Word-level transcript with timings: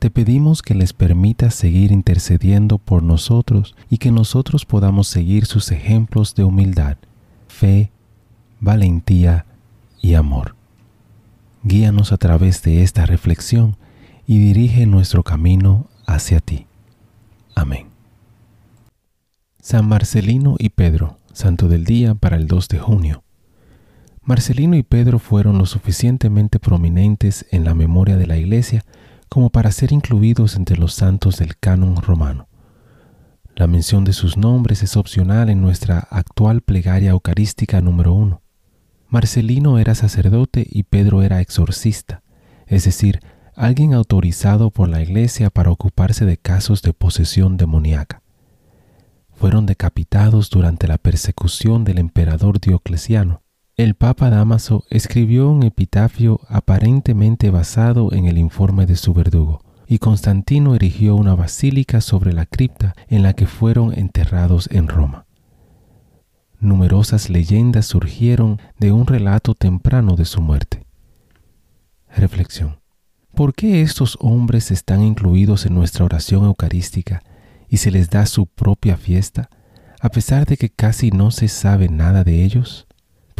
Te 0.00 0.08
pedimos 0.08 0.62
que 0.62 0.74
les 0.74 0.94
permitas 0.94 1.54
seguir 1.54 1.92
intercediendo 1.92 2.78
por 2.78 3.02
nosotros 3.02 3.76
y 3.90 3.98
que 3.98 4.10
nosotros 4.10 4.64
podamos 4.64 5.08
seguir 5.08 5.44
sus 5.44 5.70
ejemplos 5.72 6.34
de 6.34 6.42
humildad, 6.42 6.96
fe, 7.48 7.90
valentía 8.60 9.44
y 10.00 10.14
amor. 10.14 10.56
Guíanos 11.64 12.12
a 12.12 12.16
través 12.16 12.62
de 12.62 12.82
esta 12.82 13.04
reflexión 13.04 13.76
y 14.26 14.38
dirige 14.38 14.86
nuestro 14.86 15.22
camino 15.22 15.90
hacia 16.06 16.40
ti. 16.40 16.66
Amén. 17.54 17.88
San 19.60 19.86
Marcelino 19.86 20.56
y 20.58 20.70
Pedro, 20.70 21.18
Santo 21.34 21.68
del 21.68 21.84
Día 21.84 22.14
para 22.14 22.38
el 22.38 22.46
2 22.46 22.68
de 22.68 22.78
junio. 22.78 23.22
Marcelino 24.22 24.76
y 24.76 24.82
Pedro 24.82 25.18
fueron 25.18 25.58
lo 25.58 25.66
suficientemente 25.66 26.58
prominentes 26.58 27.44
en 27.50 27.64
la 27.64 27.74
memoria 27.74 28.16
de 28.16 28.26
la 28.26 28.38
Iglesia 28.38 28.82
como 29.30 29.48
para 29.48 29.70
ser 29.70 29.92
incluidos 29.92 30.56
entre 30.56 30.76
los 30.76 30.92
santos 30.92 31.38
del 31.38 31.56
canon 31.56 31.96
romano. 31.96 32.48
La 33.54 33.66
mención 33.66 34.04
de 34.04 34.12
sus 34.12 34.36
nombres 34.36 34.82
es 34.82 34.96
opcional 34.96 35.48
en 35.48 35.62
nuestra 35.62 36.00
actual 36.10 36.60
plegaria 36.60 37.10
eucarística 37.10 37.80
número 37.80 38.12
uno. 38.12 38.42
Marcelino 39.08 39.78
era 39.78 39.94
sacerdote 39.94 40.66
y 40.68 40.82
Pedro 40.82 41.22
era 41.22 41.40
exorcista, 41.40 42.22
es 42.66 42.84
decir, 42.84 43.20
alguien 43.54 43.94
autorizado 43.94 44.70
por 44.70 44.88
la 44.88 45.00
Iglesia 45.00 45.50
para 45.50 45.70
ocuparse 45.70 46.26
de 46.26 46.36
casos 46.36 46.82
de 46.82 46.92
posesión 46.92 47.56
demoníaca. 47.56 48.22
Fueron 49.32 49.64
decapitados 49.64 50.50
durante 50.50 50.88
la 50.88 50.98
persecución 50.98 51.84
del 51.84 51.98
emperador 51.98 52.60
Diocleciano 52.60 53.42
el 53.82 53.94
Papa 53.94 54.28
Damaso 54.28 54.84
escribió 54.90 55.48
un 55.48 55.62
epitafio 55.62 56.42
aparentemente 56.50 57.48
basado 57.48 58.12
en 58.12 58.26
el 58.26 58.36
informe 58.36 58.84
de 58.84 58.94
su 58.94 59.14
verdugo, 59.14 59.62
y 59.86 59.98
Constantino 59.98 60.74
erigió 60.74 61.16
una 61.16 61.34
basílica 61.34 62.02
sobre 62.02 62.34
la 62.34 62.44
cripta 62.44 62.94
en 63.08 63.22
la 63.22 63.32
que 63.32 63.46
fueron 63.46 63.98
enterrados 63.98 64.68
en 64.70 64.86
Roma. 64.86 65.24
Numerosas 66.58 67.30
leyendas 67.30 67.86
surgieron 67.86 68.60
de 68.78 68.92
un 68.92 69.06
relato 69.06 69.54
temprano 69.54 70.14
de 70.14 70.26
su 70.26 70.42
muerte. 70.42 70.84
Reflexión. 72.14 72.80
¿Por 73.34 73.54
qué 73.54 73.80
estos 73.80 74.18
hombres 74.20 74.70
están 74.70 75.02
incluidos 75.02 75.64
en 75.64 75.74
nuestra 75.74 76.04
oración 76.04 76.44
eucarística 76.44 77.22
y 77.70 77.78
se 77.78 77.90
les 77.90 78.10
da 78.10 78.26
su 78.26 78.44
propia 78.44 78.98
fiesta, 78.98 79.48
a 80.02 80.10
pesar 80.10 80.44
de 80.44 80.58
que 80.58 80.68
casi 80.68 81.10
no 81.12 81.30
se 81.30 81.48
sabe 81.48 81.88
nada 81.88 82.24
de 82.24 82.44
ellos? 82.44 82.86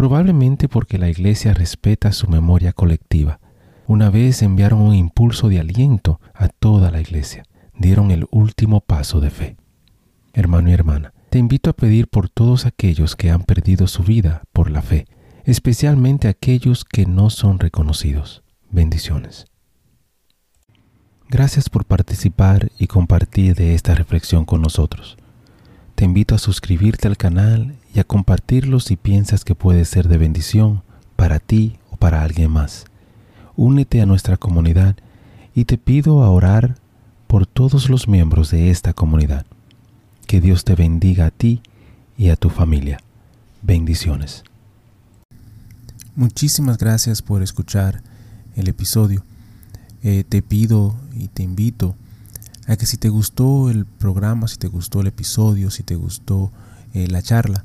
Probablemente 0.00 0.66
porque 0.66 0.96
la 0.96 1.10
Iglesia 1.10 1.52
respeta 1.52 2.10
su 2.12 2.26
memoria 2.26 2.72
colectiva. 2.72 3.38
Una 3.86 4.08
vez 4.08 4.40
enviaron 4.40 4.80
un 4.80 4.94
impulso 4.94 5.50
de 5.50 5.60
aliento 5.60 6.22
a 6.32 6.48
toda 6.48 6.90
la 6.90 7.02
Iglesia, 7.02 7.42
dieron 7.74 8.10
el 8.10 8.26
último 8.30 8.80
paso 8.80 9.20
de 9.20 9.28
fe. 9.28 9.56
Hermano 10.32 10.70
y 10.70 10.72
hermana, 10.72 11.12
te 11.28 11.38
invito 11.38 11.68
a 11.68 11.74
pedir 11.74 12.08
por 12.08 12.30
todos 12.30 12.64
aquellos 12.64 13.14
que 13.14 13.30
han 13.30 13.42
perdido 13.42 13.86
su 13.88 14.02
vida 14.02 14.44
por 14.54 14.70
la 14.70 14.80
fe, 14.80 15.04
especialmente 15.44 16.28
aquellos 16.28 16.86
que 16.86 17.04
no 17.04 17.28
son 17.28 17.58
reconocidos. 17.58 18.42
Bendiciones. 18.70 19.44
Gracias 21.28 21.68
por 21.68 21.84
participar 21.84 22.70
y 22.78 22.86
compartir 22.86 23.54
de 23.54 23.74
esta 23.74 23.94
reflexión 23.94 24.46
con 24.46 24.62
nosotros. 24.62 25.18
Te 25.94 26.06
invito 26.06 26.34
a 26.34 26.38
suscribirte 26.38 27.06
al 27.06 27.18
canal 27.18 27.76
y 27.94 28.00
a 28.00 28.04
compartirlo 28.04 28.80
si 28.80 28.96
piensas 28.96 29.44
que 29.44 29.54
puede 29.54 29.84
ser 29.84 30.08
de 30.08 30.18
bendición 30.18 30.82
para 31.16 31.38
ti 31.38 31.78
o 31.90 31.96
para 31.96 32.22
alguien 32.22 32.50
más. 32.50 32.84
Únete 33.56 34.00
a 34.00 34.06
nuestra 34.06 34.36
comunidad 34.36 34.96
y 35.54 35.64
te 35.64 35.76
pido 35.76 36.22
a 36.22 36.30
orar 36.30 36.76
por 37.26 37.46
todos 37.46 37.90
los 37.90 38.08
miembros 38.08 38.50
de 38.50 38.70
esta 38.70 38.92
comunidad. 38.92 39.46
Que 40.26 40.40
Dios 40.40 40.64
te 40.64 40.74
bendiga 40.74 41.26
a 41.26 41.30
ti 41.30 41.62
y 42.16 42.28
a 42.30 42.36
tu 42.36 42.50
familia. 42.50 42.98
Bendiciones. 43.62 44.44
Muchísimas 46.14 46.78
gracias 46.78 47.22
por 47.22 47.42
escuchar 47.42 48.02
el 48.56 48.68
episodio. 48.68 49.24
Eh, 50.02 50.24
te 50.28 50.42
pido 50.42 50.96
y 51.14 51.28
te 51.28 51.42
invito 51.42 51.94
a 52.66 52.76
que 52.76 52.86
si 52.86 52.96
te 52.96 53.08
gustó 53.08 53.70
el 53.70 53.84
programa, 53.84 54.48
si 54.48 54.56
te 54.56 54.68
gustó 54.68 55.00
el 55.00 55.08
episodio, 55.08 55.70
si 55.70 55.82
te 55.82 55.96
gustó 55.96 56.52
eh, 56.94 57.06
la 57.08 57.22
charla, 57.22 57.64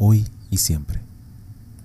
hoy 0.00 0.24
y 0.50 0.56
siempre. 0.56 1.09